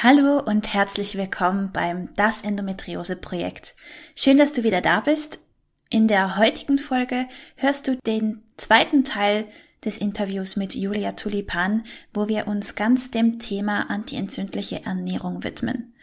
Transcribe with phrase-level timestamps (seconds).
[0.00, 3.74] Hallo und herzlich willkommen beim Das Endometriose Projekt.
[4.14, 5.40] Schön, dass du wieder da bist.
[5.90, 7.26] In der heutigen Folge
[7.56, 9.48] hörst du den zweiten Teil
[9.84, 11.82] des Interviews mit Julia Tulipan,
[12.14, 15.94] wo wir uns ganz dem Thema antientzündliche Ernährung widmen.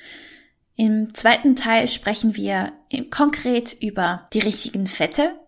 [0.76, 2.73] Im zweiten Teil sprechen wir
[3.12, 5.40] konkret über die richtigen Fette,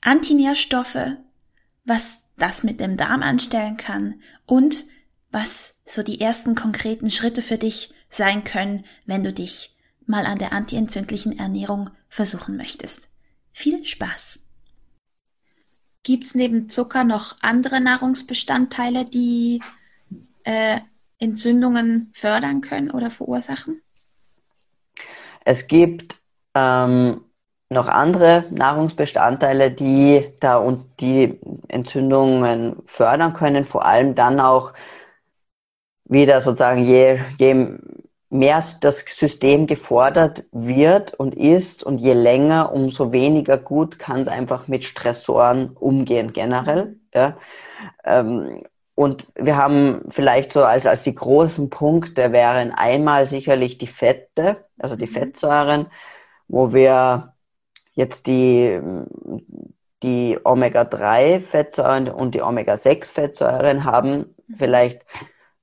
[0.00, 1.16] Antinährstoffe,
[1.84, 4.86] was das mit dem Darm anstellen kann und
[5.32, 10.38] was so die ersten konkreten Schritte für dich sein können, wenn du dich mal an
[10.38, 13.08] der antientzündlichen Ernährung versuchen möchtest.
[13.52, 14.38] Viel Spaß!
[16.02, 19.62] Gibt's neben Zucker noch andere Nahrungsbestandteile, die
[20.44, 20.80] äh,
[21.18, 23.80] Entzündungen fördern können oder verursachen?
[25.44, 26.16] Es gibt
[26.54, 27.24] ähm,
[27.70, 31.38] noch andere Nahrungsbestandteile, die da und die
[31.68, 34.72] Entzündungen fördern können, vor allem dann auch
[36.12, 37.78] wieder sozusagen, je, je
[38.30, 44.28] mehr das System gefordert wird und ist und je länger, umso weniger gut kann es
[44.28, 46.96] einfach mit Stressoren umgehen generell.
[47.14, 47.36] Ja.
[48.04, 48.62] Ähm,
[48.94, 54.64] und wir haben vielleicht so als, als die großen Punkte wären einmal sicherlich die Fette,
[54.78, 55.12] also die mhm.
[55.12, 55.86] Fettsäuren,
[56.48, 57.34] wo wir
[57.94, 58.80] jetzt die,
[60.02, 64.34] die Omega-3-Fettsäuren und die Omega-6-Fettsäuren haben.
[64.46, 64.56] Mhm.
[64.56, 65.04] Vielleicht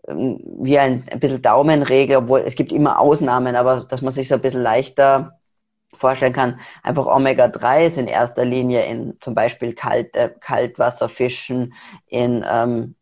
[0.09, 4.35] wie ein, ein bisschen Daumenregel, obwohl es gibt immer Ausnahmen, aber dass man sich so
[4.35, 5.39] ein bisschen leichter
[5.93, 6.59] vorstellen kann.
[6.81, 11.73] Einfach Omega-3 ist in erster Linie in zum Beispiel kalte, Kaltwasserfischen,
[12.07, 12.95] in ähm,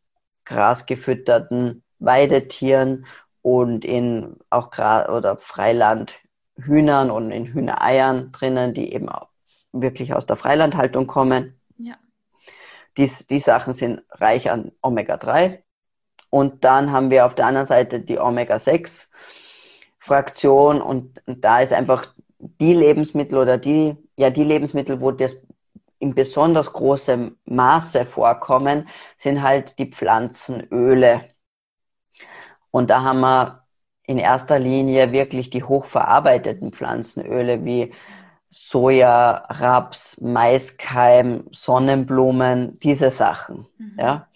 [0.46, 3.06] grasgefütterten Weidetieren
[3.42, 9.28] und in auch Gra oder Freilandhühnern und in Hühnereiern drinnen, die eben auch
[9.72, 11.60] wirklich aus der Freilandhaltung kommen.
[11.78, 11.96] Ja.
[12.98, 15.60] Dies, die Sachen sind reich an Omega-3
[16.38, 22.14] und dann haben wir auf der anderen Seite die Omega-6-Fraktion und, und da ist einfach
[22.38, 25.36] die Lebensmittel oder die, ja, die Lebensmittel, wo das
[25.98, 28.88] in besonders großem Maße vorkommen,
[29.18, 31.24] sind halt die Pflanzenöle.
[32.70, 33.64] Und da haben wir
[34.04, 37.96] in erster Linie wirklich die hochverarbeiteten Pflanzenöle wie
[38.52, 43.66] Soja, Raps, Maiskeim, Sonnenblumen, diese Sachen.
[43.80, 43.96] Mhm.
[43.98, 44.28] Ja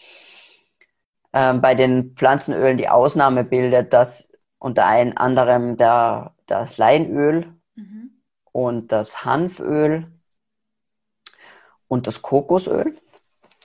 [1.33, 8.11] ähm, bei den Pflanzenölen die Ausnahme bildet, dass unter anderem der, das Leinöl mhm.
[8.51, 10.07] und das Hanföl
[11.87, 12.97] und das Kokosöl.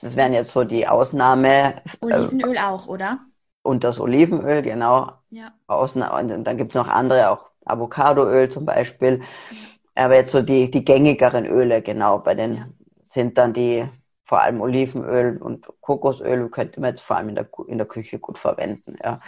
[0.01, 1.81] Das wären jetzt so die Ausnahme.
[2.01, 3.19] Olivenöl äh, auch, oder?
[3.63, 5.11] Und das Olivenöl, genau.
[5.29, 5.51] Ja.
[5.67, 9.21] Ausnahme, und dann gibt es noch andere, auch Avocadoöl zum Beispiel.
[9.95, 10.05] Ja.
[10.05, 12.67] Aber jetzt so die, die gängigeren Öle, genau, bei den ja.
[13.03, 13.87] sind dann die
[14.27, 18.19] vor allem Olivenöl und Kokosöl könnte man jetzt vor allem in der, in der Küche
[18.19, 18.97] gut verwenden.
[19.01, 19.21] Ja.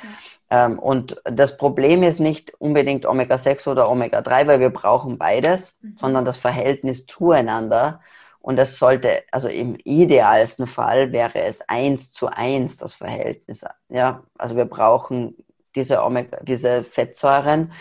[0.51, 0.65] ja.
[0.65, 5.95] Ähm, und das Problem ist nicht unbedingt Omega-6 oder Omega-3, weil wir brauchen beides, mhm.
[5.95, 8.01] sondern das Verhältnis zueinander.
[8.41, 13.63] Und das sollte, also im idealsten Fall wäre es eins zu eins das Verhältnis.
[13.88, 15.38] Ja, also wir brauchen
[15.75, 17.71] diese Omega, diese Fettsäuren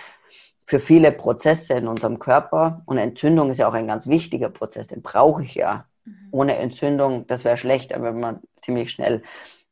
[0.67, 2.83] für viele Prozesse in unserem Körper.
[2.87, 6.29] Und Entzündung ist ja auch ein ganz wichtiger Prozess, den brauche ich ja Mhm.
[6.31, 9.23] Ohne Entzündung, das wäre schlecht, aber wir ziemlich schnell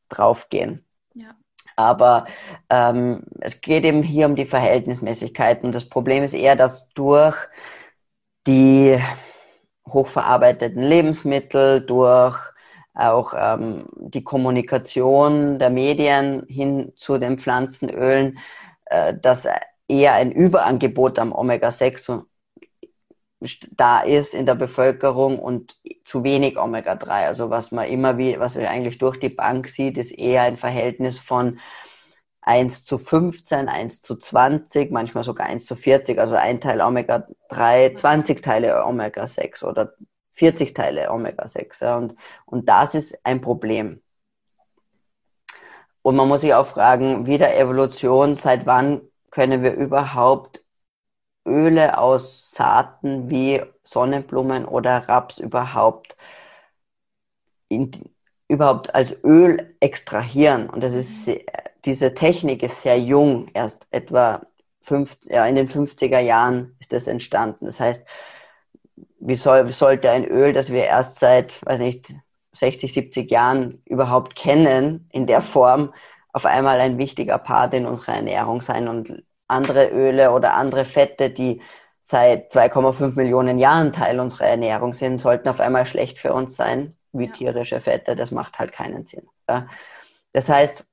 [0.09, 0.85] draufgehen.
[1.13, 1.31] Ja.
[1.75, 2.25] Aber
[2.69, 5.63] ähm, es geht eben hier um die Verhältnismäßigkeit.
[5.63, 7.35] Und das Problem ist eher, dass durch
[8.47, 8.99] die
[9.87, 12.39] hochverarbeiteten Lebensmittel, durch
[12.93, 18.39] auch ähm, die Kommunikation der Medien hin zu den Pflanzenölen,
[18.85, 19.47] äh, dass
[19.87, 22.23] eher ein Überangebot am Omega-6
[23.71, 27.27] da ist in der Bevölkerung und zu wenig Omega-3.
[27.27, 30.57] Also was man immer wie, was man eigentlich durch die Bank sieht, ist eher ein
[30.57, 31.59] Verhältnis von
[32.41, 37.93] 1 zu 15, 1 zu 20, manchmal sogar 1 zu 40, also ein Teil Omega-3,
[37.95, 39.93] 20 Teile Omega-6 oder
[40.33, 41.83] 40 Teile Omega-6.
[41.83, 44.01] Ja, und, und das ist ein Problem.
[46.01, 50.63] Und man muss sich auch fragen, wie der Evolution, seit wann können wir überhaupt
[51.47, 56.17] Öle aus Saaten wie Sonnenblumen oder Raps überhaupt,
[57.69, 57.91] in,
[58.47, 60.69] überhaupt als Öl extrahieren.
[60.69, 61.29] Und das ist,
[61.85, 64.41] diese Technik ist sehr jung, erst etwa
[64.81, 67.65] fünf, ja, in den 50er Jahren ist das entstanden.
[67.65, 68.05] Das heißt,
[69.19, 72.13] wie, soll, wie sollte ein Öl, das wir erst seit, weiß nicht,
[72.53, 75.93] 60, 70 Jahren überhaupt kennen, in der Form,
[76.33, 81.29] auf einmal ein wichtiger Part in unserer Ernährung sein und andere Öle oder andere Fette,
[81.29, 81.61] die
[82.01, 86.95] seit 2,5 Millionen Jahren Teil unserer Ernährung sind, sollten auf einmal schlecht für uns sein,
[87.11, 87.31] wie ja.
[87.31, 88.15] tierische Fette.
[88.15, 89.27] Das macht halt keinen Sinn.
[89.49, 89.67] Ja.
[90.31, 90.85] Das heißt,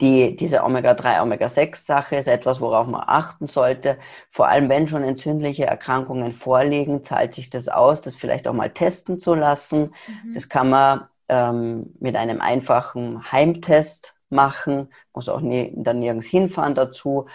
[0.00, 3.98] die, diese Omega-3, Omega-6-Sache ist etwas, worauf man achten sollte.
[4.30, 8.70] Vor allem, wenn schon entzündliche Erkrankungen vorliegen, zahlt sich das aus, das vielleicht auch mal
[8.70, 9.94] testen zu lassen.
[10.06, 10.34] Mhm.
[10.34, 16.74] Das kann man ähm, mit einem einfachen Heimtest machen, muss auch nie, dann nirgends hinfahren
[16.74, 17.26] dazu.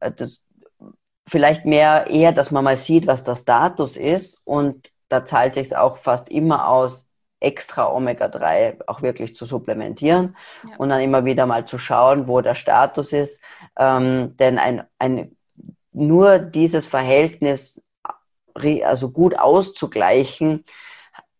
[0.00, 0.40] Äh, das,
[1.28, 5.76] vielleicht mehr eher, dass man mal sieht, was der Status ist und da zahlt sich
[5.76, 7.06] auch fast immer aus,
[7.40, 10.36] extra Omega-3 auch wirklich zu supplementieren
[10.68, 10.76] ja.
[10.76, 13.42] und dann immer wieder mal zu schauen, wo der Status ist.
[13.78, 15.36] Ähm, denn ein, ein,
[15.92, 17.80] nur dieses Verhältnis
[18.84, 20.64] also gut auszugleichen,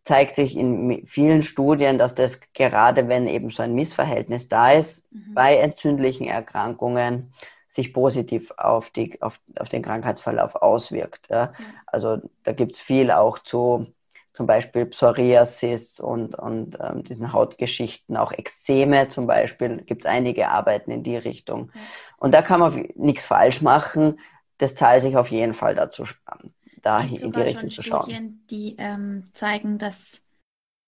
[0.04, 5.12] zeigt sich in vielen Studien, dass das gerade wenn eben so ein Missverhältnis da ist,
[5.12, 5.34] mhm.
[5.34, 7.32] bei entzündlichen Erkrankungen
[7.70, 11.28] sich positiv auf, die, auf, auf den Krankheitsverlauf auswirkt.
[11.30, 11.52] Ja.
[11.86, 13.86] Also da gibt es viel auch zu
[14.32, 20.48] zum Beispiel Psoriasis und, und ähm, diesen Hautgeschichten, auch Ekzeme zum Beispiel, gibt es einige
[20.48, 21.70] Arbeiten in die Richtung.
[21.74, 21.80] Ja.
[22.16, 24.18] Und da kann man nichts falsch machen.
[24.58, 26.04] Das zahlt sich auf jeden Fall dazu,
[26.82, 28.02] da in die Richtung zu schauen.
[28.02, 30.20] Studien, die ähm, zeigen, dass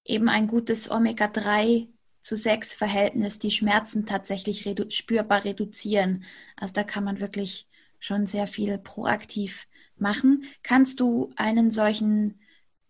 [0.05, 1.89] eben ein gutes Omega-3
[2.23, 6.25] zu 6 Verhältnis die Schmerzen tatsächlich redu spürbar reduzieren.
[6.57, 9.67] Also da kann man wirklich schon sehr viel proaktiv
[9.97, 10.45] machen.
[10.63, 12.41] Kannst du einen solchen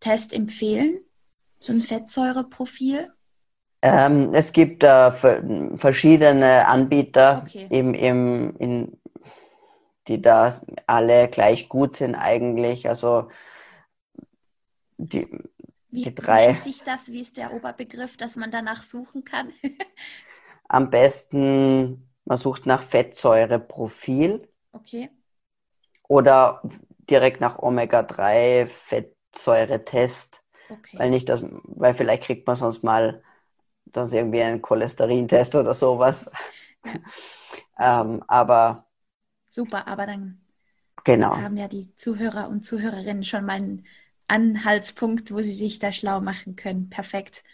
[0.00, 1.00] Test empfehlen?
[1.58, 3.10] So ein Fettsäureprofil?
[3.82, 5.10] Ähm, es gibt äh,
[5.76, 7.66] verschiedene Anbieter, okay.
[7.70, 9.00] im, im, in,
[10.08, 12.88] die da alle gleich gut sind eigentlich.
[12.88, 13.28] Also
[14.98, 15.26] die,
[15.92, 16.52] wie die drei.
[16.52, 17.12] nennt sich das?
[17.12, 19.52] Wie ist der Oberbegriff, dass man danach suchen kann?
[20.68, 24.48] Am besten, man sucht nach Fettsäureprofil.
[24.72, 25.10] Okay.
[26.08, 26.62] Oder
[27.08, 30.42] direkt nach Omega-3-Fett Säuretest.
[30.68, 30.98] Okay.
[30.98, 33.22] Weil nicht, dass, weil vielleicht kriegt man sonst mal
[33.94, 36.30] sonst irgendwie einen Cholesterintest oder sowas.
[36.84, 36.92] Ja.
[37.78, 38.86] ähm, aber
[39.48, 40.40] super, aber dann
[41.04, 41.36] genau.
[41.36, 43.86] haben ja die Zuhörer und Zuhörerinnen schon mal einen
[44.32, 46.88] Anhaltspunkt, wo sie sich da schlau machen können.
[46.88, 47.44] Perfekt.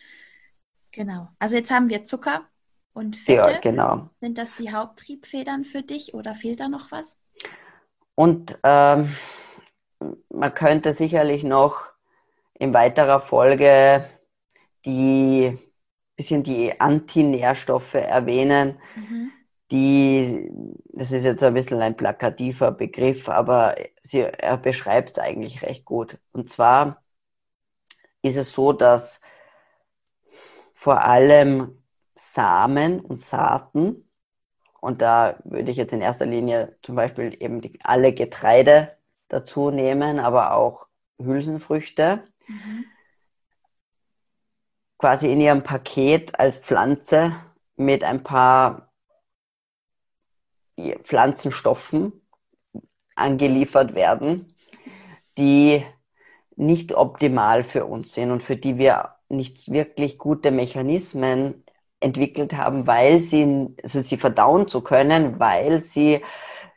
[0.92, 1.28] Genau.
[1.38, 2.42] Also jetzt haben wir Zucker
[2.92, 3.50] und Fette.
[3.50, 4.10] Ja, genau.
[4.20, 7.19] Sind das die Haupttriebfedern für dich oder fehlt da noch was?
[8.14, 9.14] Und ähm,
[10.30, 11.84] man könnte sicherlich noch
[12.54, 14.08] in weiterer Folge
[14.84, 15.58] die
[16.19, 19.31] bisschen die Antinährstoffe erwähnen, mhm.
[19.70, 20.50] Die,
[20.93, 25.85] das ist jetzt ein bisschen ein plakativer Begriff, aber sie, er beschreibt es eigentlich recht
[25.85, 26.19] gut.
[26.32, 27.03] Und zwar
[28.23, 29.20] ist es so, dass
[30.75, 31.82] vor allem
[32.17, 34.09] Samen und Saaten,
[34.81, 38.97] und da würde ich jetzt in erster Linie zum Beispiel eben die, alle Getreide
[39.29, 40.87] dazu nehmen, aber auch
[41.19, 42.23] Hülsenfrüchte.
[42.47, 42.85] Mhm.
[44.99, 47.32] Quasi in ihrem Paket als Pflanze
[47.76, 48.88] mit ein paar
[51.02, 52.12] Pflanzenstoffen
[53.14, 54.54] angeliefert werden,
[55.36, 55.84] die
[56.56, 61.64] nicht optimal für uns sind und für die wir nicht wirklich gute Mechanismen
[62.00, 66.22] entwickelt haben, weil sie, also sie verdauen zu können, weil sie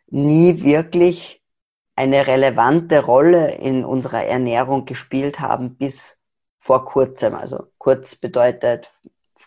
[0.08, 1.42] nie wirklich
[1.96, 6.22] eine relevante Rolle in unserer Ernährung gespielt haben bis
[6.58, 7.36] vor kurzem.
[7.36, 8.92] Also kurz bedeutet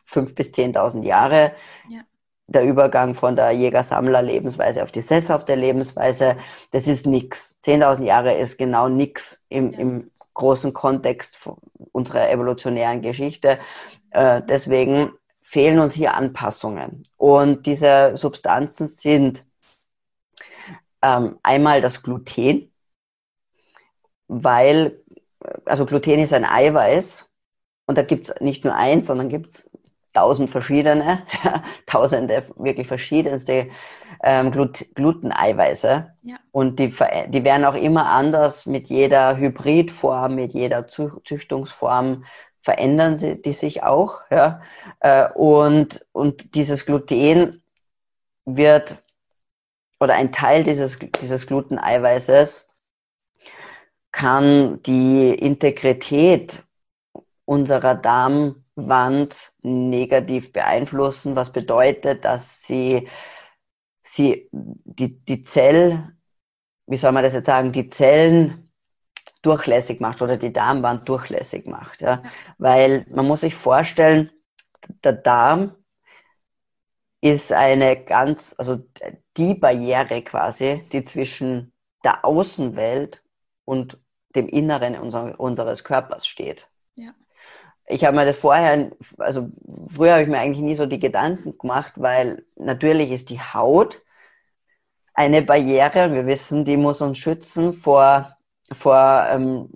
[0.05, 1.53] fünf bis zehntausend Jahre.
[1.89, 2.01] Ja.
[2.47, 6.37] Der Übergang von der Jäger-Sammler-Lebensweise auf die sesshafte Lebensweise,
[6.73, 7.59] das ist nichts.
[7.61, 11.39] Zehntausend Jahre ist genau nichts im, im großen Kontext
[11.93, 13.59] unserer evolutionären Geschichte.
[14.11, 17.07] Äh, deswegen fehlen uns hier Anpassungen.
[17.17, 19.45] Und diese Substanzen sind
[21.01, 22.73] ähm, einmal das Gluten,
[24.27, 25.01] weil,
[25.65, 27.31] also Gluten ist ein Eiweiß
[27.87, 29.71] und da gibt es nicht nur eins, sondern gibt es
[30.15, 31.23] tausend verschiedene,
[31.87, 33.69] tausende wirklich verschiedenste
[34.23, 36.11] ähm, Glut Gluteneiweiße.
[36.23, 36.37] Ja.
[36.53, 36.95] Und die,
[37.29, 42.25] die werden auch immer anders mit jeder Hybridform, mit jeder Züchtungsform
[42.63, 44.21] verändern sie die sich auch.
[44.31, 44.63] Ja?
[45.01, 47.63] Äh, und, und dieses Gluten
[48.47, 48.97] wird
[50.01, 52.67] oder ein Teil dieses, dieses Gluteneiweißes
[54.13, 56.63] kann die Integrität
[57.45, 57.95] unserer
[58.77, 63.09] Darmwand negativ beeinflussen, was bedeutet, dass sie,
[64.03, 66.17] sie die, die Zell,
[66.87, 68.71] wie soll man das jetzt sagen, die Zellen
[69.43, 72.01] durchlässig macht oder die Darmwand durchlässig macht.
[72.01, 72.23] Ja?
[72.59, 74.31] Weil man muss sich vorstellen,
[75.03, 75.77] der Darm
[77.21, 78.85] ist eine ganz, also
[79.37, 81.73] die Barriere quasi, die zwischen
[82.05, 83.23] der Außenwelt
[83.65, 83.99] und
[84.35, 86.69] dem Inneren unser, unseres Körpers steht.
[86.97, 87.15] Ja.
[87.87, 89.51] Ich habe mir das vorher, also
[89.95, 94.03] früher habe ich mir eigentlich nie so die Gedanken gemacht, weil natürlich ist die Haut
[95.15, 98.37] eine Barriere und wir wissen, die muss uns schützen vor,
[98.73, 99.69] vor ähm,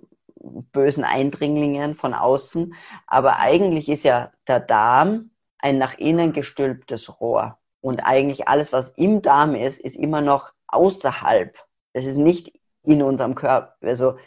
[0.71, 2.73] bösen Eindringlingen von außen.
[3.07, 7.57] Aber eigentlich ist ja der Darm ein nach innen gestülptes Rohr.
[7.81, 11.55] Und eigentlich alles, was im Darm ist, ist immer noch außerhalb.
[11.93, 14.17] Es ist nicht in unserem Körper, also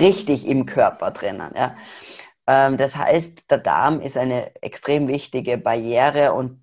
[0.00, 1.52] richtig im Körper drinnen.
[1.54, 1.76] Ja.
[2.46, 6.62] Ähm, das heißt, der Darm ist eine extrem wichtige Barriere und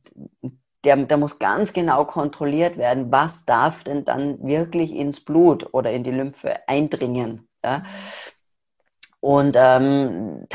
[0.84, 5.92] der, der muss ganz genau kontrolliert werden, was darf denn dann wirklich ins Blut oder
[5.92, 7.48] in die Lymphe eindringen.
[7.64, 7.84] Ja?
[9.20, 10.48] Und ähm,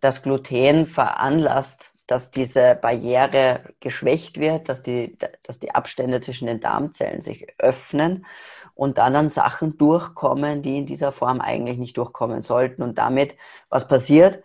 [0.00, 6.60] das Gluten veranlasst, dass diese Barriere geschwächt wird, dass die, dass die Abstände zwischen den
[6.60, 8.26] Darmzellen sich öffnen
[8.74, 12.82] und dann an Sachen durchkommen, die in dieser Form eigentlich nicht durchkommen sollten.
[12.82, 13.36] Und damit,
[13.68, 14.42] was passiert?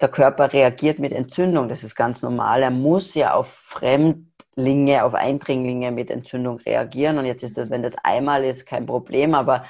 [0.00, 1.68] Der Körper reagiert mit Entzündung.
[1.68, 2.62] Das ist ganz normal.
[2.62, 7.18] Er muss ja auf Fremdlinge, auf Eindringlinge mit Entzündung reagieren.
[7.18, 9.34] Und jetzt ist das, wenn das einmal ist, kein Problem.
[9.34, 9.64] Aber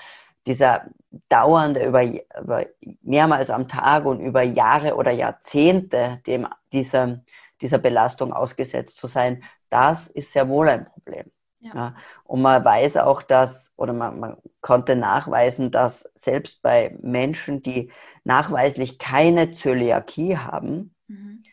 [0.47, 0.87] dieser
[1.29, 2.67] dauernde über, über
[3.03, 7.23] mehrmals am Tag und über Jahre oder Jahrzehnte dem, dieser,
[7.61, 11.31] dieser Belastung ausgesetzt zu sein, das ist sehr wohl ein Problem.
[11.61, 11.75] Ja.
[11.75, 11.95] ja.
[12.25, 17.91] Und man weiß auch, dass, oder man, man konnte nachweisen, dass selbst bei Menschen, die
[18.25, 21.45] nachweislich keine Zöliakie haben, mhm.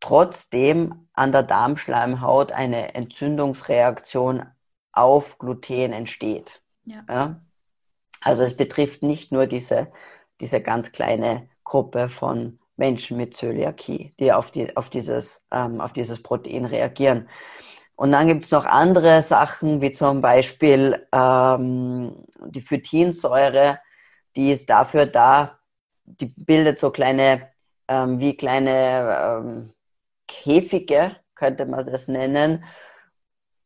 [0.00, 4.46] trotzdem an der Darmschleimhaut eine Entzündungsreaktion
[4.92, 6.62] auf Gluten entsteht.
[6.84, 7.04] Ja.
[7.08, 7.40] ja?
[8.20, 9.88] Also es betrifft nicht nur diese,
[10.40, 15.92] diese ganz kleine Gruppe von Menschen mit Zöliakie, die auf, die, auf, dieses, ähm, auf
[15.92, 17.28] dieses Protein reagieren.
[17.98, 22.14] Und dann gibt es noch andere Sachen, wie zum Beispiel ähm,
[22.46, 23.80] die Phytinsäure,
[24.36, 25.58] die ist dafür da,
[26.04, 27.48] die bildet so kleine,
[27.88, 29.72] ähm, wie kleine ähm,
[30.28, 32.62] Käfige, könnte man das nennen,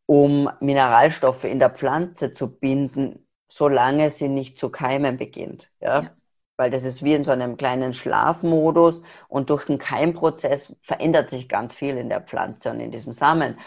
[0.06, 5.70] um Mineralstoffe in der Pflanze zu binden, solange sie nicht zu keimen beginnt.
[5.78, 6.04] Ja?
[6.04, 6.10] ja?
[6.56, 11.50] Weil das ist wie in so einem kleinen Schlafmodus und durch den Keimprozess verändert sich
[11.50, 13.58] ganz viel in der Pflanze und in diesem Samen.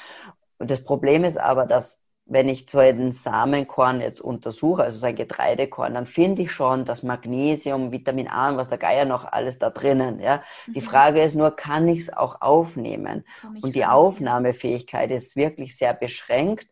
[0.58, 5.06] Und das Problem ist aber, dass wenn ich so einen Samenkorn jetzt untersuche, also so
[5.06, 9.26] ein Getreidekorn, dann finde ich schon das Magnesium, Vitamin A und was der Geier noch
[9.26, 10.20] alles da drinnen.
[10.20, 10.42] Ja?
[10.66, 10.74] Mhm.
[10.74, 13.26] Die Frage ist nur, kann ich es auch aufnehmen?
[13.62, 16.68] Und die Aufnahmefähigkeit ist wirklich sehr beschränkt.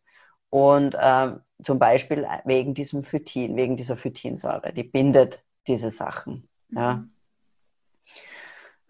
[0.49, 6.47] Und ähm, zum Beispiel wegen diesem Phytin, wegen dieser Phytinsäure, die bindet diese Sachen.
[6.69, 6.77] Mhm.
[6.77, 7.03] Ja.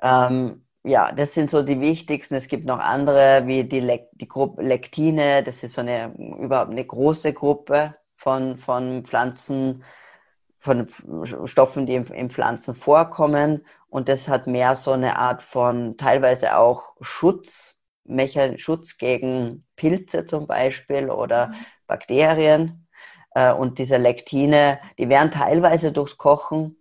[0.02, 2.36] Ähm, ja, das sind so die wichtigsten.
[2.36, 5.44] Es gibt noch andere, wie die, Le die Gruppe Lektine.
[5.44, 9.84] Das ist so eine überhaupt eine große Gruppe von, von Pflanzen,
[10.60, 10.88] von
[11.46, 13.66] Stoffen, die in, Pflanzen vorkommen.
[13.90, 17.76] Und das hat mehr so eine Art von teilweise auch Schutz,
[18.58, 21.56] Schutz gegen Pilze zum Beispiel oder mhm.
[21.88, 22.88] Bakterien.
[23.36, 26.76] Äh, und diese Lektine, die werden teilweise durchs Kochen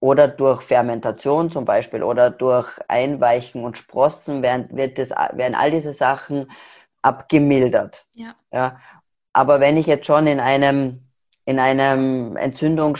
[0.00, 5.70] oder durch Fermentation zum Beispiel oder durch Einweichen und Sprossen werden, wird das, werden all
[5.70, 6.50] diese Sachen
[7.02, 8.06] abgemildert.
[8.12, 8.34] Ja.
[8.52, 8.78] ja.
[9.32, 11.06] Aber wenn ich jetzt schon in einem,
[11.44, 12.98] in einem Entzündung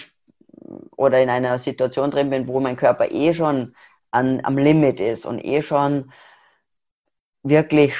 [0.96, 3.74] oder in einer Situation drin bin, wo mein Körper eh schon
[4.10, 6.12] an, am Limit ist und eh schon
[7.42, 7.94] wirklich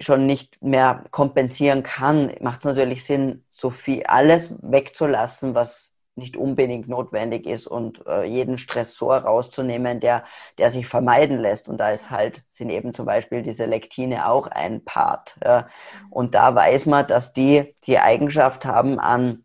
[0.00, 6.36] schon nicht mehr kompensieren kann, macht es natürlich Sinn, so viel alles wegzulassen, was nicht
[6.36, 10.24] unbedingt notwendig ist und äh, jeden Stressor rauszunehmen, der,
[10.58, 11.68] der sich vermeiden lässt.
[11.68, 15.36] Und da ist halt, sind eben zum Beispiel diese Lektine auch ein Part.
[15.44, 15.68] Ja.
[16.10, 19.44] Und da weiß man, dass die die Eigenschaft haben, an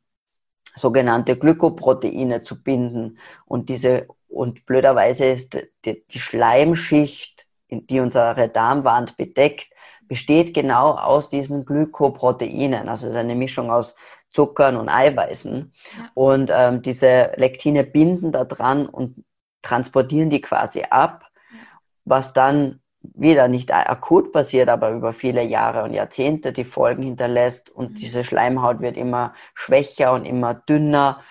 [0.76, 3.20] sogenannte Glykoproteine zu binden.
[3.46, 9.72] Und diese, und blöderweise ist die, die Schleimschicht, die unsere Darmwand bedeckt,
[10.08, 12.90] besteht genau aus diesen Glykoproteinen.
[12.90, 13.96] Also es ist eine Mischung aus
[14.34, 15.74] Zuckern und Eiweißen.
[15.98, 16.10] Ja.
[16.14, 19.24] Und ähm, diese Lektine binden da dran und
[19.62, 21.60] transportieren die quasi ab, ja.
[22.06, 27.70] was dann wieder nicht akut passiert, aber über viele Jahre und Jahrzehnte die Folgen hinterlässt
[27.70, 27.96] und mhm.
[27.96, 31.22] diese Schleimhaut wird immer schwächer und immer dünner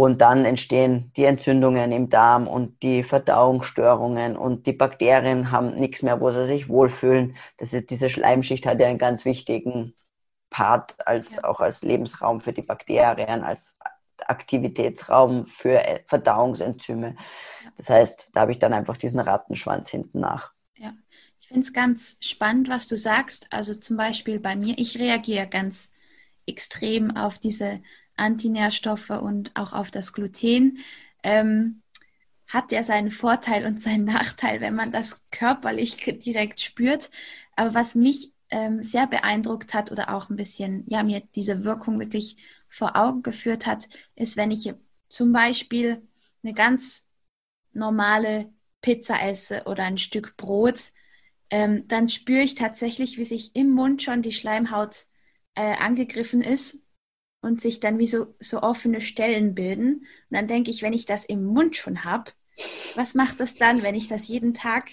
[0.00, 6.02] und dann entstehen die Entzündungen im Darm und die Verdauungsstörungen und die Bakterien haben nichts
[6.02, 7.36] mehr, wo sie sich wohlfühlen.
[7.58, 9.94] Das ist, diese Schleimschicht hat ja einen ganz wichtigen
[10.50, 11.44] Part, als ja.
[11.44, 13.78] auch als Lebensraum für die Bakterien, als
[14.26, 17.16] Aktivitätsraum für äh, Verdauungsenzyme.
[17.76, 20.52] Das heißt, da habe ich dann einfach diesen Rattenschwanz hinten nach.
[20.76, 20.92] Ja,
[21.40, 23.46] ich finde es ganz spannend, was du sagst.
[23.50, 25.92] Also zum Beispiel bei mir, ich reagiere ganz
[26.46, 27.80] extrem auf diese
[28.16, 30.78] Antinährstoffe und auch auf das Gluten.
[31.22, 31.82] Ähm,
[32.48, 37.10] hat ja seinen Vorteil und seinen Nachteil, wenn man das körperlich direkt spürt.
[37.56, 41.98] Aber was mich ähm, sehr beeindruckt hat oder auch ein bisschen, ja, mir diese Wirkung
[41.98, 42.36] wirklich
[42.68, 44.72] vor Augen geführt hat, ist, wenn ich
[45.08, 46.06] zum Beispiel
[46.42, 47.10] eine ganz
[47.72, 50.92] normale Pizza esse oder ein Stück Brot,
[51.50, 55.06] ähm, dann spüre ich tatsächlich, wie sich im Mund schon die Schleimhaut
[55.54, 56.82] äh, angegriffen ist
[57.40, 59.94] und sich dann wie so, so offene Stellen bilden.
[59.94, 62.30] Und dann denke ich, wenn ich das im Mund schon habe,
[62.94, 64.90] was macht das dann, wenn ich das jeden Tag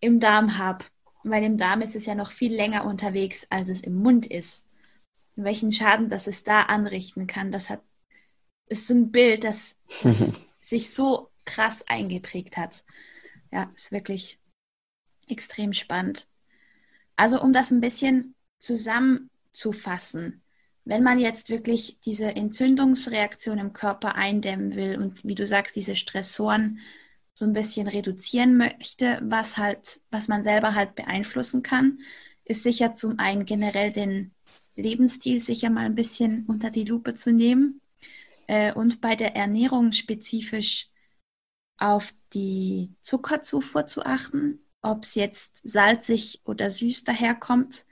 [0.00, 0.84] im Darm habe?
[1.28, 4.64] Weil im Darm ist es ja noch viel länger unterwegs, als es im Mund ist.
[5.34, 7.82] Und welchen Schaden das es da anrichten kann, das hat,
[8.68, 9.76] ist so ein Bild, das
[10.60, 12.84] sich so krass eingeprägt hat.
[13.52, 14.38] Ja, ist wirklich
[15.26, 16.28] extrem spannend.
[17.16, 20.42] Also um das ein bisschen zusammenzufassen,
[20.84, 25.96] wenn man jetzt wirklich diese Entzündungsreaktion im Körper eindämmen will und wie du sagst, diese
[25.96, 26.78] Stressoren
[27.36, 31.98] so ein bisschen reduzieren möchte, was halt, was man selber halt beeinflussen kann,
[32.44, 34.32] ist sicher zum einen generell den
[34.76, 37.80] Lebensstil sicher mal ein bisschen unter die Lupe zu nehmen
[38.46, 40.88] äh, und bei der Ernährung spezifisch
[41.78, 47.86] auf die Zuckerzufuhr zu achten, ob es jetzt salzig oder süß daherkommt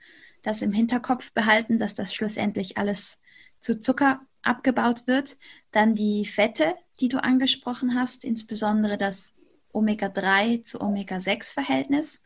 [0.45, 3.19] das im Hinterkopf behalten, dass das schlussendlich alles
[3.61, 5.37] zu Zucker abgebaut wird.
[5.71, 9.34] Dann die Fette, die du angesprochen hast, insbesondere das
[9.75, 12.23] Omega-3 zu Omega-6-Verhältnis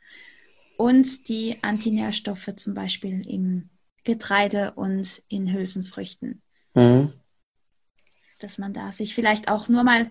[0.77, 3.70] und die Antinährstoffe zum Beispiel im
[4.06, 6.41] Getreide und in Hülsenfrüchten.
[6.74, 7.13] Mhm.
[8.39, 10.10] Dass man da sich vielleicht auch nur mal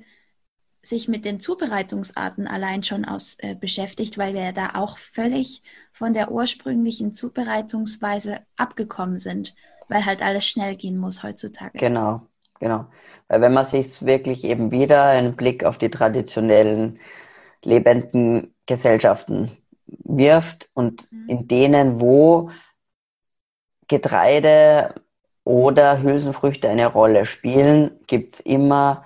[0.83, 5.63] sich mit den Zubereitungsarten allein schon aus, äh, beschäftigt, weil wir ja da auch völlig
[5.93, 9.55] von der ursprünglichen Zubereitungsweise abgekommen sind,
[9.89, 11.79] weil halt alles schnell gehen muss heutzutage.
[11.79, 12.27] Genau,
[12.61, 12.87] genau.
[13.29, 16.99] Weil wenn man sich wirklich eben wieder einen Blick auf die traditionellen
[17.63, 19.51] lebenden Gesellschaften
[19.87, 21.29] wirft und mhm.
[21.29, 22.51] in denen, wo
[23.89, 24.95] Getreide
[25.45, 29.05] oder Hülsenfrüchte eine Rolle spielen, gibt es immer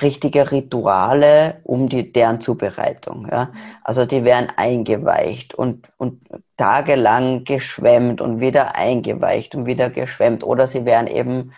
[0.00, 3.28] richtige Rituale um die, deren Zubereitung.
[3.30, 3.52] Ja?
[3.84, 6.22] Also die werden eingeweicht und, und
[6.56, 10.44] tagelang geschwemmt und wieder eingeweicht und wieder geschwemmt.
[10.44, 11.52] Oder sie werden eben,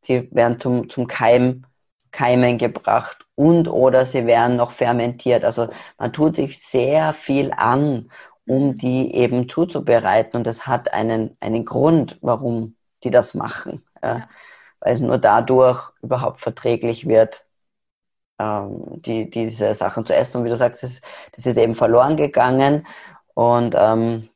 [0.00, 1.64] sie werden zum, zum Keim,
[2.14, 5.44] Keimen gebracht und oder sie werden noch fermentiert.
[5.44, 8.10] Also man tut sich sehr viel an,
[8.46, 10.36] um die eben zuzubereiten.
[10.36, 13.84] Und das hat einen, einen Grund, warum die das machen.
[14.02, 14.28] Ja?
[14.80, 17.44] Weil es nur dadurch überhaupt verträglich wird,
[18.38, 20.38] ähm, die, diese Sachen zu essen.
[20.38, 21.00] Und wie du sagst, das,
[21.32, 22.86] das ist eben verloren gegangen
[23.34, 24.28] und ähm,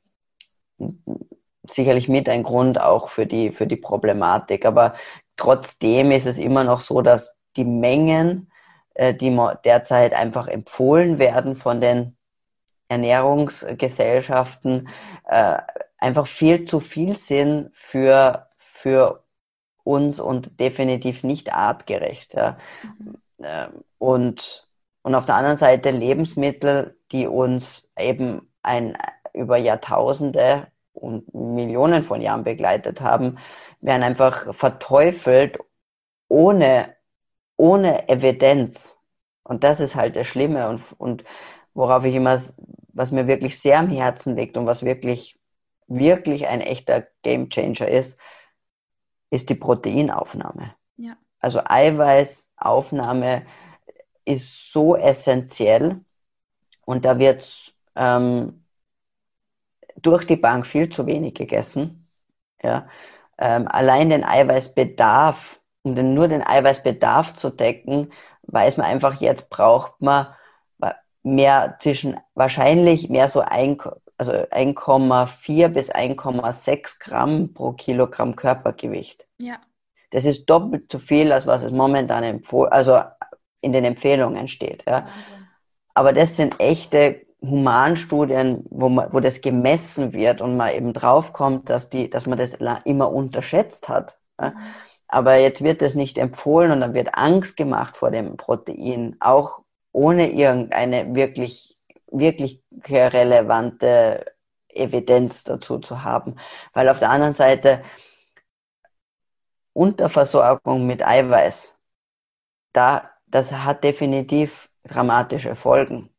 [1.70, 4.66] sicherlich mit ein Grund auch für die, für die Problematik.
[4.66, 4.94] Aber
[5.36, 8.50] trotzdem ist es immer noch so, dass die Mengen,
[8.94, 12.16] äh, die derzeit einfach empfohlen werden von den
[12.88, 14.88] Ernährungsgesellschaften,
[15.26, 15.58] äh,
[15.98, 19.24] einfach viel zu viel sind für, für
[19.84, 22.34] uns und definitiv nicht artgerecht.
[22.34, 22.58] Ja.
[22.82, 23.16] Mhm.
[23.42, 24.68] Ähm, und,
[25.02, 28.96] und auf der anderen Seite Lebensmittel, die uns eben ein,
[29.34, 33.38] über Jahrtausende und Millionen von Jahren begleitet haben,
[33.80, 35.58] werden einfach verteufelt
[36.28, 36.94] ohne,
[37.58, 38.96] ohne Evidenz.
[39.42, 41.24] Und das ist halt das Schlimme und, und
[41.74, 42.40] worauf ich immer,
[42.88, 45.38] was mir wirklich sehr am Herzen liegt und was wirklich,
[45.86, 48.18] wirklich ein echter Gamechanger ist,
[49.30, 50.74] ist die Proteinaufnahme.
[50.96, 51.16] Ja.
[51.40, 53.46] Also Eiweißaufnahme
[54.24, 56.00] ist so essentiell
[56.84, 58.64] und da wird ähm,
[59.96, 62.08] durch die Bank viel zu wenig gegessen.
[62.62, 62.88] Ja.
[63.38, 65.57] Ähm, allein den Eiweißbedarf,
[65.88, 70.28] um den, nur den Eiweißbedarf zu decken, weiß man einfach, jetzt braucht man
[71.22, 73.78] mehr zwischen, wahrscheinlich mehr so ein,
[74.16, 79.26] also 1,4 bis 1,6 Gramm pro Kilogramm Körpergewicht.
[79.38, 79.56] Ja.
[80.10, 83.00] Das ist doppelt so viel, als was es momentan empfohlen, also
[83.60, 84.84] in den Empfehlungen steht.
[84.86, 85.06] Ja.
[85.94, 91.68] Aber das sind echte Humanstudien, wo, man, wo das gemessen wird und man eben draufkommt,
[91.68, 94.16] dass, die, dass man das immer unterschätzt hat.
[94.40, 94.50] Ja.
[94.50, 94.56] Mhm.
[95.08, 99.62] Aber jetzt wird das nicht empfohlen und dann wird Angst gemacht vor dem Protein, auch
[99.92, 101.78] ohne irgendeine wirklich,
[102.10, 104.26] wirklich relevante
[104.68, 106.36] Evidenz dazu zu haben.
[106.72, 107.82] Weil auf der anderen Seite
[109.72, 111.76] Unterversorgung mit Eiweiß,
[112.72, 116.10] da, das hat definitiv dramatische Folgen.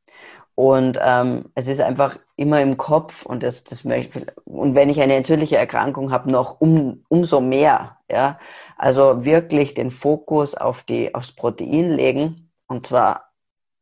[0.55, 4.99] Und ähm, es ist einfach immer im Kopf und das, das möchte, und wenn ich
[5.01, 7.98] eine entzündliche Erkrankung habe, noch um, umso mehr.
[8.09, 8.39] Ja?
[8.77, 13.29] Also wirklich den Fokus auf die, aufs Protein legen und zwar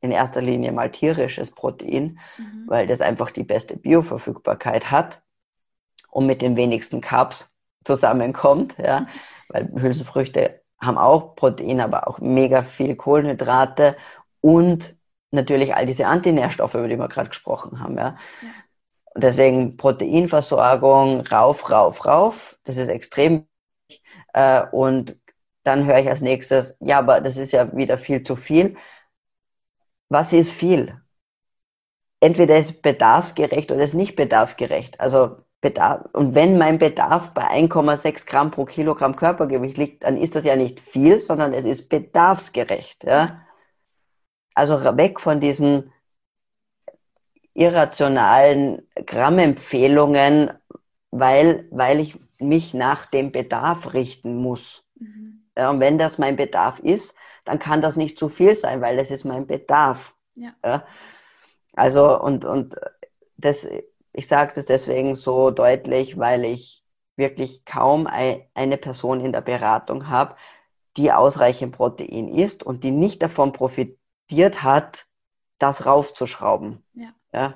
[0.01, 2.63] in erster Linie mal tierisches Protein, mhm.
[2.67, 5.21] weil das einfach die beste Bioverfügbarkeit hat
[6.11, 8.77] und mit den wenigsten Carbs zusammenkommt.
[8.77, 9.07] Ja?
[9.49, 13.97] Weil Hülsenfrüchte haben auch Protein, aber auch mega viel Kohlenhydrate
[14.41, 14.95] und
[15.31, 17.97] natürlich all diese Antinährstoffe, über die wir gerade gesprochen haben.
[17.97, 18.17] Ja.
[18.41, 18.49] ja.
[19.13, 22.59] Und deswegen Proteinversorgung rauf, rauf, rauf.
[22.63, 23.56] Das ist extrem wichtig.
[24.33, 25.17] Äh, und
[25.63, 28.77] dann höre ich als nächstes, ja, aber das ist ja wieder viel zu viel.
[30.09, 31.01] Was ist viel?
[32.19, 34.99] Entweder ist bedarfsgerecht oder ist nicht bedarfsgerecht.
[34.99, 40.35] Also Bedarf, und wenn mein Bedarf bei 1,6 Gramm pro Kilogramm Körpergewicht liegt, dann ist
[40.35, 43.03] das ja nicht viel, sondern es ist bedarfsgerecht.
[43.03, 43.41] Ja?
[44.53, 45.91] Also weg von diesen
[47.53, 50.51] irrationalen Grammempfehlungen,
[51.09, 54.83] weil, weil ich mich nach dem Bedarf richten muss.
[54.95, 55.43] Mhm.
[55.57, 58.97] Ja, und wenn das mein Bedarf ist, dann kann das nicht zu viel sein, weil
[58.97, 60.15] das ist mein Bedarf.
[60.35, 60.51] Ja.
[60.63, 60.85] ja.
[61.73, 62.75] Also, und, und
[63.37, 63.67] das,
[64.13, 66.83] ich sage das deswegen so deutlich, weil ich
[67.15, 70.35] wirklich kaum eine Person in der Beratung habe,
[70.97, 75.05] die ausreichend Protein isst und die nicht davon profitiert hat,
[75.59, 76.83] das raufzuschrauben.
[76.93, 77.09] Ja.
[77.33, 77.55] ja.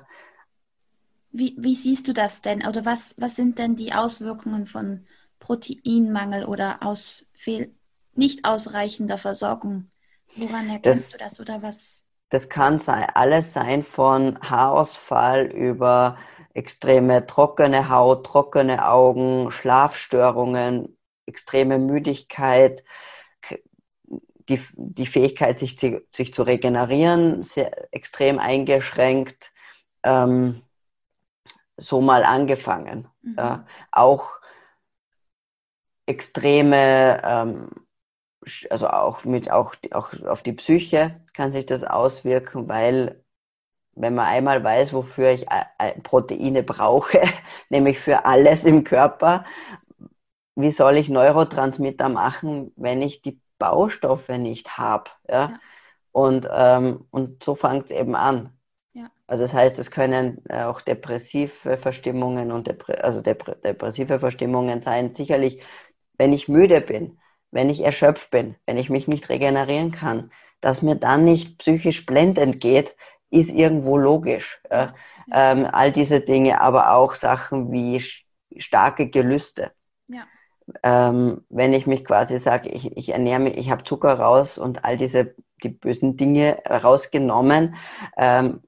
[1.32, 2.66] Wie, wie siehst du das denn?
[2.66, 5.06] Oder was, was sind denn die Auswirkungen von
[5.38, 7.74] Proteinmangel oder aus fehl,
[8.14, 9.90] nicht ausreichender Versorgung?
[10.36, 12.06] Woran erkennst das, du das oder was?
[12.28, 16.18] Das kann sein, alles sein von Haarausfall über
[16.54, 22.84] extreme trockene Haut, trockene Augen, Schlafstörungen, extreme Müdigkeit,
[24.48, 29.52] die, die Fähigkeit, sich, zu, sich zu regenerieren, sehr extrem eingeschränkt.
[30.02, 30.62] Ähm,
[31.76, 33.08] so mal angefangen.
[33.22, 33.38] Mhm.
[33.38, 33.58] Äh,
[33.90, 34.30] auch
[36.06, 37.68] extreme, ähm,
[38.70, 43.24] also auch mit auch, auch auf die Psyche kann sich das auswirken, weil
[43.94, 45.46] wenn man einmal weiß, wofür ich
[46.02, 47.20] Proteine brauche,
[47.68, 49.44] nämlich für alles im Körper,
[50.54, 55.10] wie soll ich Neurotransmitter machen, wenn ich die Baustoffe nicht habe.
[55.28, 55.50] Ja?
[55.50, 55.60] ja?
[56.12, 58.52] Und, ähm, und so fängt es eben an.
[59.32, 64.82] Also das heißt, es können äh, auch depressive Verstimmungen und Depre also depre depressive Verstimmungen
[64.82, 65.14] sein.
[65.14, 65.62] Sicherlich,
[66.18, 67.18] wenn ich müde bin,
[67.50, 72.04] wenn ich erschöpft bin, wenn ich mich nicht regenerieren kann, dass mir dann nicht psychisch
[72.04, 72.94] blendend geht,
[73.30, 74.60] ist irgendwo logisch.
[74.70, 74.94] Ja.
[75.32, 78.04] Ähm, all diese Dinge, aber auch Sachen wie
[78.58, 79.72] starke Gelüste.
[80.08, 80.26] Ja
[80.82, 84.84] ähm, wenn ich mich quasi sage, ich, ich ernähre mich, ich habe Zucker raus und
[84.84, 87.76] all diese die bösen Dinge rausgenommen,
[88.16, 88.62] ähm,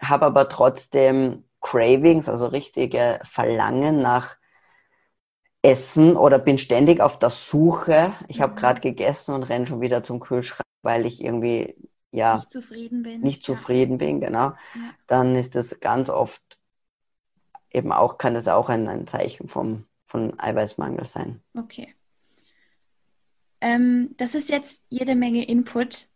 [0.00, 4.36] habe aber trotzdem Cravings, also richtige Verlangen nach
[5.62, 8.14] Essen oder bin ständig auf der Suche.
[8.28, 8.56] Ich habe mhm.
[8.56, 11.74] gerade gegessen und renne schon wieder zum Kühlschrank, weil ich irgendwie
[12.12, 13.20] ja nicht zufrieden bin.
[13.20, 13.54] Nicht ja.
[13.54, 14.48] zufrieden bin, genau.
[14.48, 14.56] Ja.
[15.06, 16.42] Dann ist das ganz oft
[17.70, 21.42] eben auch, kann das auch ein, ein Zeichen vom von Eiweißmangel sein.
[21.54, 21.94] Okay.
[23.60, 26.06] Ähm, das ist jetzt jede Menge Input.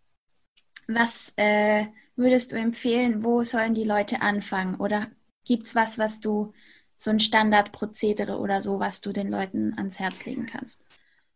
[0.89, 3.25] Was äh, würdest du empfehlen?
[3.25, 4.77] Wo sollen die Leute anfangen?
[4.77, 5.09] Oder
[5.45, 6.53] gibt es was, was du,
[6.97, 10.85] so ein Standardprozedere oder so, was du den Leuten ans Herz legen kannst?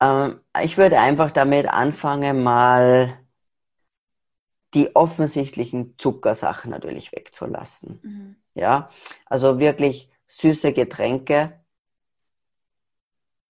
[0.00, 3.18] Ähm, ich würde einfach damit anfangen, mal
[4.74, 8.00] die offensichtlichen Zuckersachen natürlich wegzulassen.
[8.02, 8.36] Mhm.
[8.54, 8.90] Ja,
[9.26, 11.58] also wirklich süße Getränke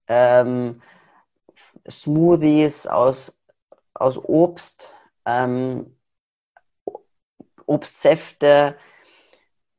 [0.09, 0.81] ähm,
[1.89, 3.37] Smoothies aus,
[3.95, 4.91] aus Obst,
[5.25, 5.96] ähm,
[7.67, 8.77] Obstsäfte,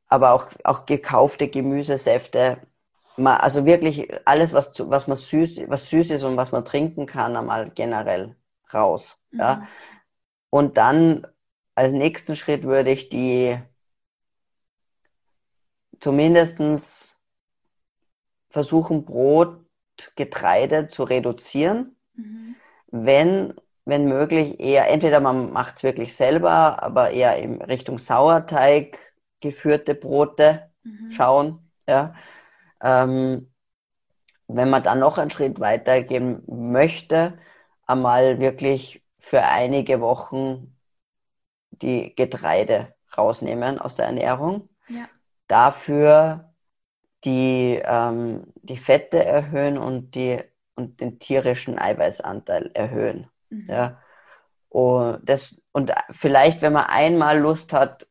[0.06, 2.58] aber auch, auch gekaufte Gemüsesäfte.
[3.16, 7.36] Also wirklich alles, was, was, man süß, was süß ist und was man trinken kann,
[7.36, 8.36] einmal generell
[8.72, 9.18] raus.
[9.30, 9.40] Mhm.
[9.40, 9.68] Ja.
[10.50, 11.26] Und dann
[11.74, 13.58] als nächsten Schritt würde ich die
[16.00, 17.16] zumindest
[18.50, 19.64] versuchen, Brot
[20.14, 21.96] Getreide zu reduzieren.
[22.14, 22.56] Mhm.
[22.90, 23.54] Wenn,
[23.88, 28.98] wenn möglich, eher, entweder man macht es wirklich selber, aber eher in Richtung Sauerteig
[29.40, 31.10] geführte Brote mhm.
[31.12, 31.70] schauen.
[31.86, 32.14] Ja.
[32.82, 33.50] Ähm,
[34.46, 37.38] wenn man dann noch einen Schritt weitergehen möchte,
[37.86, 40.76] einmal wirklich für einige Wochen
[41.70, 44.68] die Getreide rausnehmen aus der Ernährung.
[44.88, 45.08] Ja.
[45.46, 46.52] Dafür
[47.24, 50.40] die, ähm, die Fette erhöhen und, die,
[50.74, 53.28] und den tierischen Eiweißanteil erhöhen.
[53.50, 53.66] Mhm.
[53.68, 54.02] Ja.
[54.68, 58.06] Und, das, und vielleicht, wenn man einmal Lust hat,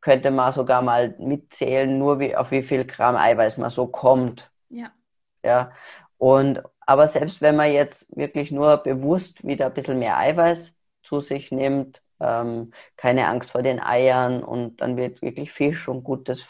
[0.00, 4.50] könnte man sogar mal mitzählen, nur wie, auf wie viel Gramm Eiweiß man so kommt.
[4.68, 4.92] Ja.
[5.44, 5.72] Ja.
[6.16, 10.72] Und, aber selbst wenn man jetzt wirklich nur bewusst wieder ein bisschen mehr Eiweiß
[11.02, 16.04] zu sich nimmt, ähm, keine Angst vor den Eiern und dann wird wirklich Fisch und
[16.04, 16.46] gutes,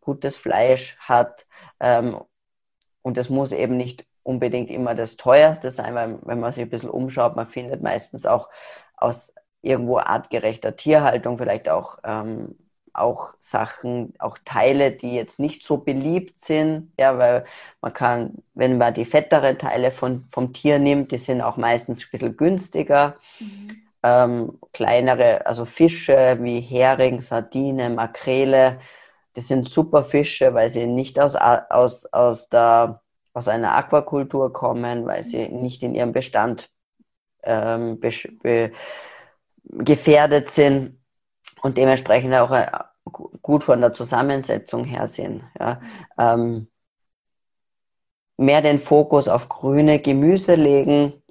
[0.00, 1.46] gutes Fleisch hat.
[1.80, 2.18] Ähm,
[3.02, 6.70] und es muss eben nicht unbedingt immer das teuerste sein, weil wenn man sich ein
[6.70, 8.48] bisschen umschaut, man findet meistens auch
[8.96, 12.56] aus irgendwo artgerechter Tierhaltung vielleicht auch, ähm,
[12.92, 17.44] auch Sachen, auch Teile, die jetzt nicht so beliebt sind, ja, weil
[17.80, 22.02] man kann, wenn man die fetteren Teile von, vom Tier nimmt, die sind auch meistens
[22.04, 23.16] ein bisschen günstiger.
[23.38, 28.80] Mhm ähm, kleinere, also Fische wie Hering, Sardine, Makrele.
[29.34, 33.02] Das sind super Fische, weil sie nicht aus, aus, aus, der,
[33.36, 36.70] aus einer Aquakultur kommen, weil sie nicht in ihrem Bestand
[37.42, 38.72] ähm, be,
[39.64, 40.98] gefährdet sind
[41.60, 42.66] und dementsprechend auch äh,
[43.42, 45.44] gut von der Zusammensetzung her sind.
[45.60, 45.82] Ja.
[46.16, 46.68] Ähm,
[48.38, 51.22] mehr den Fokus auf grüne Gemüse legen,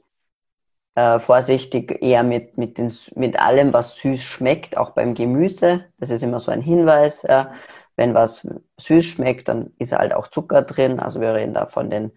[0.93, 5.85] äh, vorsichtig eher mit, mit, den, mit allem, was süß schmeckt, auch beim Gemüse.
[5.97, 7.23] Das ist immer so ein Hinweis.
[7.23, 7.51] Ja.
[7.95, 8.47] Wenn was
[8.79, 10.99] süß schmeckt, dann ist halt auch Zucker drin.
[10.99, 12.11] Also wir reden da von den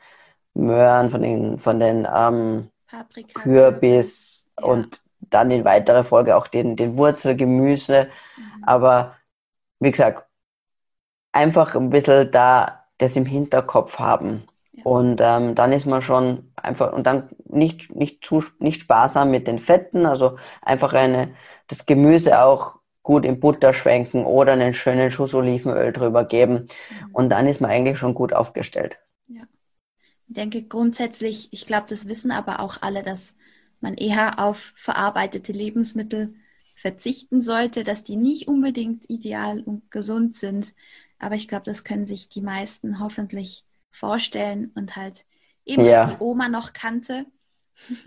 [0.55, 4.67] Möhren, von den, von den ähm, Paprika, Kürbis ja.
[4.67, 8.09] und dann in weiterer Folge auch den, den Wurzelgemüse.
[8.37, 8.65] Mhm.
[8.65, 9.17] Aber
[9.81, 10.27] wie gesagt,
[11.33, 14.45] einfach ein bisschen da das im Hinterkopf haben.
[14.85, 19.47] Und ähm, dann ist man schon einfach, und dann nicht, nicht, zu, nicht sparsam mit
[19.47, 21.35] den Fetten, also einfach eine,
[21.67, 22.78] das Gemüse auch
[23.09, 26.69] gut in Butter schwenken oder einen schönen Schuss Olivenöl drüber geben.
[26.91, 27.15] Mhm.
[27.15, 28.99] Und dann ist man eigentlich schon gut aufgestellt.
[29.29, 29.45] Ja.
[30.27, 33.35] Ich denke grundsätzlich, ich glaube, das wissen aber auch alle, dass
[33.81, 36.35] man eher auf verarbeitete Lebensmittel
[36.75, 40.75] verzichten sollte, dass die nicht unbedingt ideal und gesund sind.
[41.19, 45.25] Aber ich glaube, das können sich die meisten hoffentlich vorstellen und halt
[45.65, 46.03] eben, ja.
[46.03, 47.25] was die Oma noch kannte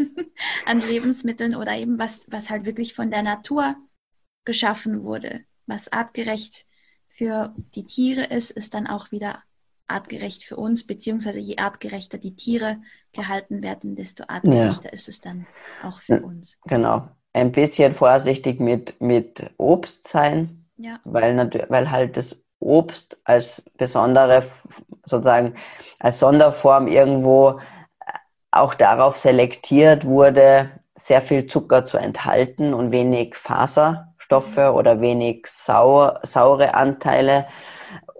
[0.67, 3.75] an Lebensmitteln oder eben was, was halt wirklich von der Natur
[4.45, 5.41] geschaffen wurde.
[5.67, 6.65] Was artgerecht
[7.07, 9.43] für die Tiere ist, ist dann auch wieder
[9.87, 12.77] artgerecht für uns, beziehungsweise je artgerechter die Tiere
[13.13, 14.93] gehalten werden, desto artgerechter ja.
[14.93, 15.45] ist es dann
[15.83, 16.57] auch für uns.
[16.65, 17.09] Genau.
[17.33, 20.99] Ein bisschen vorsichtig mit, mit Obst sein, ja.
[21.03, 21.37] weil,
[21.69, 24.43] weil halt das Obst als besondere,
[25.05, 25.55] sozusagen
[25.99, 27.59] als Sonderform irgendwo
[28.51, 34.75] auch darauf selektiert wurde, sehr viel Zucker zu enthalten und wenig Faserstoffe mhm.
[34.75, 37.47] oder wenig sauer, saure Anteile.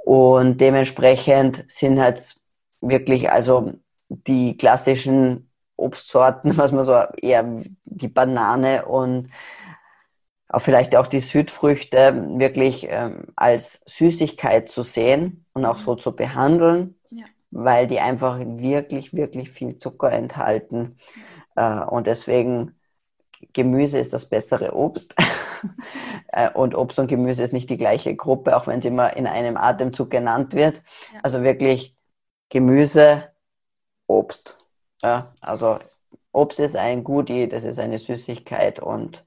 [0.06, 2.36] Und dementsprechend sind halt
[2.82, 3.74] wirklich also
[4.10, 7.46] die klassischen Obstsorten, was man so eher
[7.86, 9.30] die Banane und
[10.50, 15.84] auch vielleicht auch die Südfrüchte wirklich ähm, als Süßigkeit zu sehen und auch mhm.
[15.84, 17.24] so zu behandeln, ja.
[17.52, 20.98] weil die einfach wirklich, wirklich viel Zucker enthalten.
[21.56, 22.76] Äh, und deswegen
[23.54, 25.16] Gemüse ist das bessere Obst.
[26.34, 29.28] Äh, und Obst und Gemüse ist nicht die gleiche Gruppe, auch wenn es immer in
[29.28, 30.82] einem Atemzug genannt wird.
[31.14, 31.20] Ja.
[31.24, 31.96] Also wirklich
[32.50, 33.32] Gemüse,
[34.08, 34.58] Obst.
[35.04, 35.80] Ja, also
[36.32, 39.26] Obst ist ein Goodie, das ist eine Süßigkeit und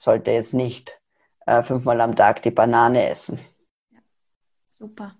[0.00, 1.00] sollte jetzt nicht
[1.46, 3.38] äh, fünfmal am Tag die Banane essen.
[3.90, 4.00] Ja,
[4.70, 5.16] super.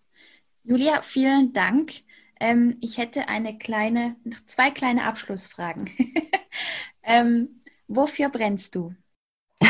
[0.64, 1.92] Julia, vielen Dank.
[2.40, 5.90] Ähm, ich hätte eine kleine, zwei kleine Abschlussfragen.
[7.02, 7.59] ähm,
[7.90, 8.94] wofür brennst du?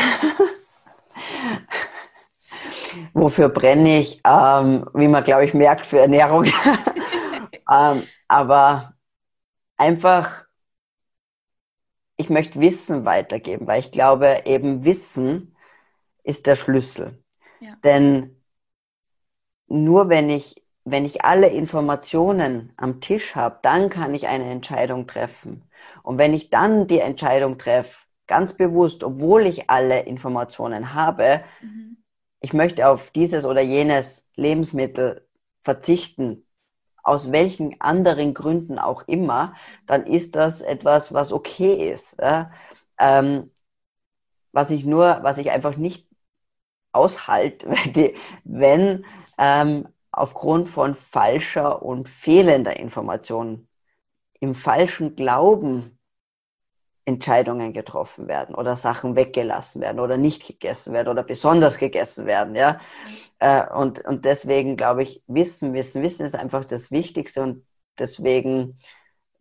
[3.13, 4.21] wofür brenne ich?
[4.25, 6.45] Ähm, wie man, glaube ich, merkt, für Ernährung.
[7.69, 8.95] Ähm, aber
[9.77, 10.45] einfach
[12.21, 15.55] ich möchte Wissen weitergeben, weil ich glaube, eben Wissen
[16.23, 17.23] ist der Schlüssel.
[17.59, 17.75] Ja.
[17.83, 18.41] Denn
[19.67, 25.07] nur wenn ich, wenn ich alle Informationen am Tisch habe, dann kann ich eine Entscheidung
[25.07, 25.69] treffen.
[26.03, 31.97] Und wenn ich dann die Entscheidung treffe, ganz bewusst, obwohl ich alle Informationen habe, mhm.
[32.39, 35.27] ich möchte auf dieses oder jenes Lebensmittel
[35.59, 36.47] verzichten,
[37.03, 39.53] aus welchen anderen Gründen auch immer,
[39.85, 42.15] dann ist das etwas, was okay ist.
[42.21, 42.51] Ja?
[42.97, 43.51] Ähm,
[44.53, 46.07] was ich nur, was ich einfach nicht
[46.93, 47.67] aushalte,
[48.45, 49.05] wenn
[49.37, 53.67] ähm, aufgrund von falscher und fehlender Information
[54.39, 55.99] im falschen Glauben
[57.13, 62.55] Entscheidungen getroffen werden oder Sachen weggelassen werden oder nicht gegessen werden oder besonders gegessen werden,
[62.55, 62.79] ja.
[63.39, 67.65] Äh, und, und deswegen glaube ich, Wissen, Wissen, Wissen ist einfach das Wichtigste und
[67.97, 68.77] deswegen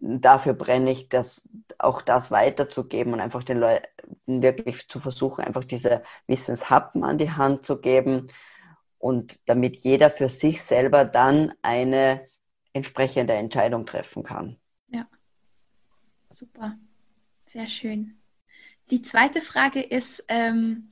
[0.01, 3.87] dafür brenne ich, das, auch das weiterzugeben und einfach den Leuten
[4.27, 8.29] wirklich zu versuchen, einfach diese Wissenshappen an die Hand zu geben
[8.99, 12.27] und damit jeder für sich selber dann eine
[12.73, 14.57] entsprechende Entscheidung treffen kann.
[14.89, 15.07] Ja,
[16.31, 16.79] super,
[17.51, 18.17] sehr schön.
[18.91, 20.91] Die zweite Frage ist, ähm,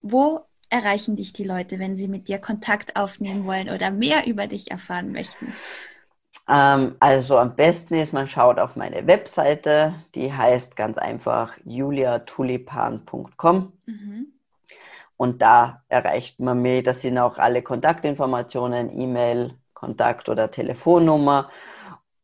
[0.00, 4.46] wo erreichen dich die Leute, wenn sie mit dir Kontakt aufnehmen wollen oder mehr über
[4.46, 5.52] dich erfahren möchten?
[6.48, 13.72] Ähm, also am besten ist, man schaut auf meine Webseite, die heißt ganz einfach juliatulipan.com.
[13.86, 14.26] Mhm.
[15.16, 21.50] Und da erreicht man mich, das sind auch alle Kontaktinformationen, E-Mail, Kontakt oder Telefonnummer.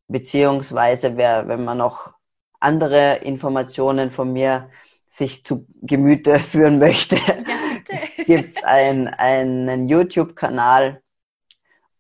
[0.06, 2.14] Beziehungsweise, wer, wenn man noch
[2.64, 4.70] andere Informationen von mir
[5.06, 11.02] sich zu Gemüte führen möchte, ja, gibt es ein, einen YouTube-Kanal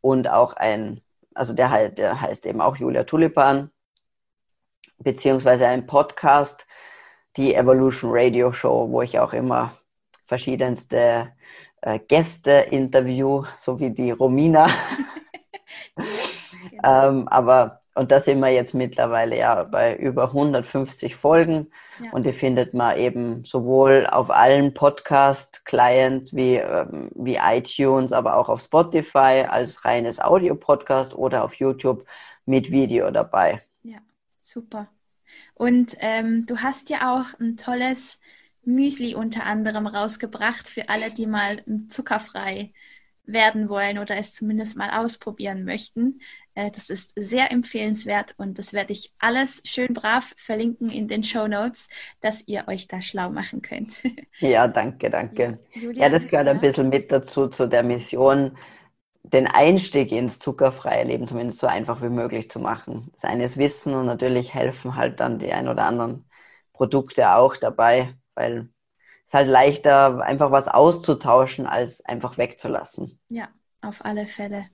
[0.00, 3.70] und auch ein also der, der heißt eben auch Julia Tulipan,
[4.98, 6.66] beziehungsweise ein Podcast,
[7.36, 9.76] die Evolution Radio Show, wo ich auch immer
[10.26, 11.32] verschiedenste
[11.82, 14.68] äh, Gäste interview, so wie die Romina.
[16.70, 17.08] genau.
[17.08, 21.70] ähm, aber und da sind wir jetzt mittlerweile ja bei über 150 Folgen.
[22.02, 22.10] Ja.
[22.10, 28.48] Und die findet man eben sowohl auf allen Podcast-Clients wie, ähm, wie iTunes, aber auch
[28.48, 32.04] auf Spotify als reines Audio-Podcast oder auf YouTube
[32.46, 33.62] mit Video dabei.
[33.84, 33.98] Ja,
[34.42, 34.88] super.
[35.54, 38.18] Und ähm, du hast ja auch ein tolles
[38.64, 42.72] Müsli unter anderem rausgebracht für alle, die mal zuckerfrei
[43.26, 46.20] werden wollen oder es zumindest mal ausprobieren möchten.
[46.54, 51.24] Äh, das ist sehr empfehlenswert und das werde ich alles schön brav verlinken in den
[51.24, 51.88] Show Notes,
[52.20, 53.92] dass ihr euch da schlau machen könnt.
[54.40, 55.58] Ja, danke, danke.
[55.74, 58.56] Julia, ja, das gehört ein bisschen mit dazu, zu der Mission,
[59.22, 63.12] den Einstieg ins zuckerfreie Leben zumindest so einfach wie möglich zu machen.
[63.16, 66.28] Seines Wissen und natürlich helfen halt dann die ein oder anderen
[66.74, 68.68] Produkte auch dabei, weil
[69.26, 73.20] es halt leichter, einfach was auszutauschen, als einfach wegzulassen.
[73.28, 74.70] Ja, auf alle Fälle.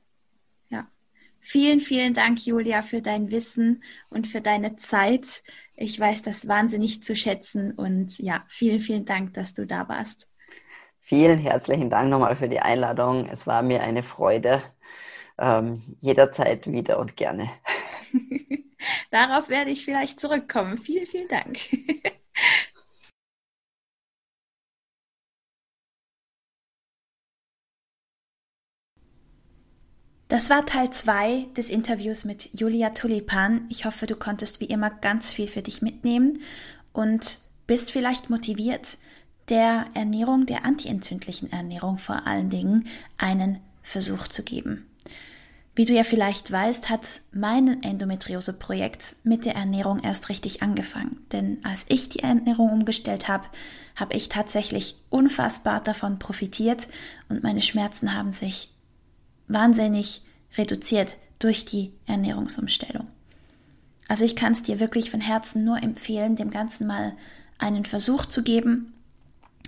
[1.41, 5.43] Vielen, vielen Dank, Julia, für dein Wissen und für deine Zeit.
[5.75, 10.29] Ich weiß das wahnsinnig zu schätzen und ja, vielen, vielen Dank, dass du da warst.
[11.01, 13.27] Vielen herzlichen Dank nochmal für die Einladung.
[13.27, 14.63] Es war mir eine Freude.
[15.39, 17.51] Ähm, jederzeit wieder und gerne.
[19.11, 20.79] Darauf werde ich vielleicht zurückkommen.
[20.79, 21.59] Vielen, vielen Dank.
[30.31, 33.63] Das war Teil 2 des Interviews mit Julia Tulipan.
[33.69, 36.41] Ich hoffe, du konntest wie immer ganz viel für dich mitnehmen
[36.93, 38.99] und bist vielleicht motiviert,
[39.49, 42.87] der Ernährung, der antientzündlichen Ernährung vor allen Dingen,
[43.19, 44.87] einen Versuch zu geben.
[45.75, 51.27] Wie du ja vielleicht weißt, hat mein Endometriose-Projekt mit der Ernährung erst richtig angefangen.
[51.33, 53.49] Denn als ich die Ernährung umgestellt habe,
[53.97, 56.87] habe ich tatsächlich unfassbar davon profitiert
[57.29, 58.73] und meine Schmerzen haben sich
[59.53, 60.23] wahnsinnig
[60.57, 63.07] reduziert durch die Ernährungsumstellung.
[64.09, 67.17] Also ich kann es dir wirklich von Herzen nur empfehlen, dem Ganzen mal
[67.59, 68.93] einen Versuch zu geben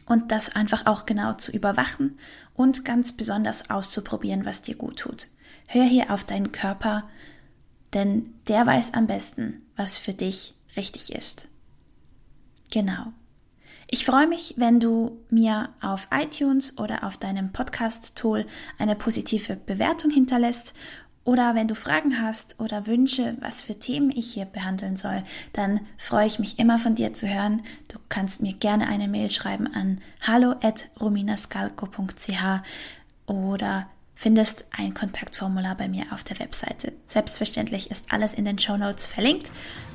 [0.07, 2.19] und das einfach auch genau zu überwachen
[2.55, 5.29] und ganz besonders auszuprobieren, was dir gut tut.
[5.69, 7.09] Hör hier auf deinen Körper,
[7.95, 11.47] denn der weiß am besten, was für dich richtig ist.
[12.71, 13.13] Genau.
[13.95, 18.47] Ich freue mich, wenn du mir auf iTunes oder auf deinem Podcast-Tool
[18.79, 20.73] eine positive Bewertung hinterlässt
[21.25, 25.81] oder wenn du Fragen hast oder Wünsche, was für Themen ich hier behandeln soll, dann
[25.99, 27.61] freue ich mich immer von dir zu hören.
[27.89, 32.63] Du kannst mir gerne eine Mail schreiben an hallo@rominascalco.ch
[33.27, 33.91] oder
[34.23, 36.93] findest ein Kontaktformular bei mir auf der Webseite.
[37.09, 39.51] Selbstverständlich ist alles in den Show Notes verlinkt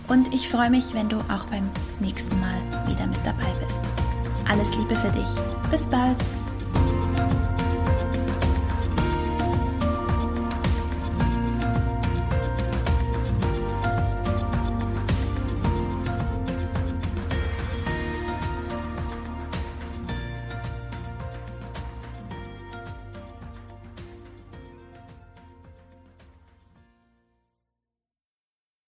[0.10, 1.70] und ich freue mich, wenn du auch beim
[2.02, 3.84] nächsten Mal wieder mit dabei bist.
[4.50, 5.30] Alles Liebe für dich.
[5.72, 6.18] Bis bald.